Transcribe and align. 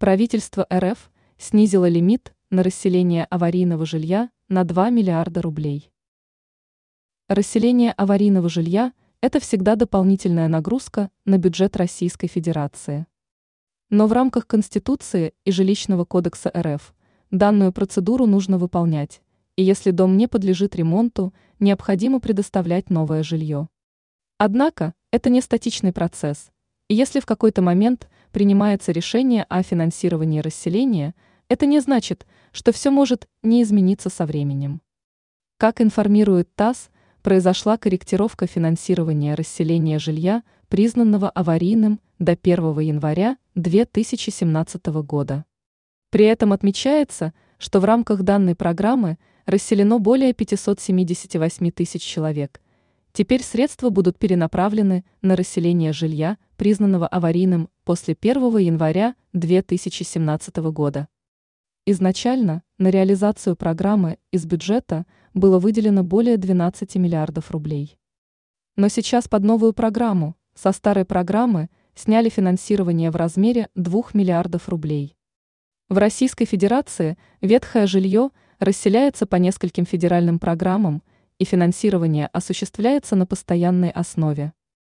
Правительство 0.00 0.66
РФ 0.72 1.10
снизило 1.36 1.86
лимит 1.86 2.34
на 2.48 2.62
расселение 2.62 3.26
аварийного 3.26 3.84
жилья 3.84 4.30
на 4.48 4.64
2 4.64 4.88
миллиарда 4.88 5.42
рублей. 5.42 5.92
Расселение 7.28 7.92
аварийного 7.92 8.48
жилья– 8.48 8.94
это 9.20 9.40
всегда 9.40 9.76
дополнительная 9.76 10.48
нагрузка 10.48 11.10
на 11.26 11.36
бюджет 11.36 11.76
Российской 11.76 12.28
Федерации. 12.28 13.08
Но 13.90 14.06
в 14.06 14.14
рамках 14.14 14.46
Конституции 14.46 15.34
и 15.44 15.52
Жилищного 15.52 16.06
кодекса 16.06 16.50
РФ 16.56 16.94
данную 17.30 17.70
процедуру 17.70 18.24
нужно 18.24 18.56
выполнять, 18.56 19.20
и 19.56 19.62
если 19.62 19.90
дом 19.90 20.16
не 20.16 20.28
подлежит 20.28 20.74
ремонту, 20.76 21.34
необходимо 21.58 22.20
предоставлять 22.20 22.88
новое 22.88 23.22
жилье. 23.22 23.68
Однако, 24.38 24.94
это 25.10 25.28
не 25.28 25.42
статичный 25.42 25.92
процесс, 25.92 26.50
если 26.94 27.20
в 27.20 27.26
какой-то 27.26 27.62
момент 27.62 28.08
принимается 28.32 28.92
решение 28.92 29.44
о 29.48 29.62
финансировании 29.62 30.40
расселения, 30.40 31.14
это 31.48 31.66
не 31.66 31.80
значит, 31.80 32.26
что 32.52 32.72
все 32.72 32.90
может 32.90 33.28
не 33.42 33.62
измениться 33.62 34.10
со 34.10 34.26
временем. 34.26 34.80
Как 35.56 35.80
информирует 35.80 36.54
ТАСС, 36.54 36.90
произошла 37.22 37.76
корректировка 37.76 38.46
финансирования 38.46 39.34
расселения 39.34 39.98
жилья, 39.98 40.42
признанного 40.68 41.28
аварийным 41.30 42.00
до 42.18 42.32
1 42.32 42.78
января 42.80 43.36
2017 43.54 44.86
года. 45.04 45.44
При 46.10 46.24
этом 46.24 46.52
отмечается, 46.52 47.32
что 47.58 47.80
в 47.80 47.84
рамках 47.84 48.22
данной 48.22 48.54
программы 48.54 49.18
расселено 49.46 49.98
более 49.98 50.32
578 50.32 51.70
тысяч 51.70 52.02
человек. 52.02 52.60
Теперь 53.12 53.42
средства 53.42 53.90
будут 53.90 54.18
перенаправлены 54.18 55.04
на 55.20 55.34
расселение 55.34 55.92
жилья, 55.92 56.38
признанного 56.56 57.08
аварийным 57.08 57.68
после 57.84 58.16
1 58.20 58.58
января 58.58 59.16
2017 59.32 60.56
года. 60.72 61.08
Изначально 61.86 62.62
на 62.78 62.88
реализацию 62.88 63.56
программы 63.56 64.18
из 64.30 64.46
бюджета 64.46 65.06
было 65.34 65.58
выделено 65.58 66.04
более 66.04 66.36
12 66.36 66.94
миллиардов 66.96 67.50
рублей. 67.50 67.98
Но 68.76 68.88
сейчас 68.88 69.26
под 69.26 69.42
новую 69.42 69.72
программу, 69.72 70.36
со 70.54 70.70
старой 70.70 71.04
программы, 71.04 71.68
сняли 71.96 72.28
финансирование 72.28 73.10
в 73.10 73.16
размере 73.16 73.68
2 73.74 74.02
миллиардов 74.12 74.68
рублей. 74.68 75.16
В 75.88 75.98
Российской 75.98 76.44
Федерации 76.44 77.18
ветхое 77.40 77.88
жилье 77.88 78.30
расселяется 78.60 79.26
по 79.26 79.36
нескольким 79.36 79.84
федеральным 79.84 80.38
программам, 80.38 81.02
и 81.40 81.44
финансирование 81.44 82.28
осуществляется 82.28 83.16
на 83.16 83.26
постоянной 83.26 83.90
основе. 83.90 84.52